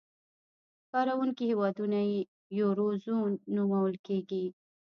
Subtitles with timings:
[0.91, 2.19] کاروونکي هېوادونه یې
[2.59, 4.45] یورو زون نومول کېږي.